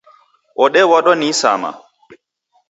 [0.63, 1.71] Odewadwa ni isama